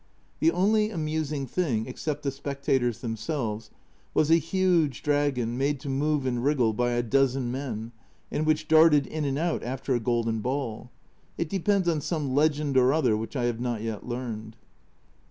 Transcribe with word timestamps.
The 0.39 0.49
only 0.49 0.89
amusing 0.89 1.45
thing 1.45 1.85
except 1.85 2.23
the 2.23 2.31
spectators 2.31 3.01
themselves 3.01 3.69
was 4.15 4.31
a 4.31 4.37
huge 4.37 5.03
dragon 5.03 5.59
made 5.59 5.79
to 5.81 5.89
move 5.89 6.25
and 6.25 6.43
wriggle 6.43 6.73
by 6.73 6.93
a 6.93 7.03
dozen 7.03 7.51
men, 7.51 7.91
and 8.31 8.43
which 8.47 8.67
darted 8.67 9.05
in 9.05 9.25
and 9.25 9.37
out 9.37 9.61
after 9.61 9.93
a 9.93 9.99
golden 9.99 10.39
ball 10.39 10.89
it 11.37 11.49
depends 11.49 11.87
on 11.87 12.01
some 12.01 12.33
legend 12.33 12.77
or 12.77 12.91
other 12.93 13.15
which 13.15 13.35
I 13.35 13.43
have 13.43 13.59
not 13.59 13.83
yet 13.83 14.03
learned. 14.03 14.55